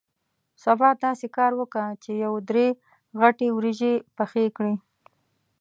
[0.63, 2.67] سبا داسې کار وکه چې یو درې
[3.19, 4.75] غټې وریجې پخې کړې.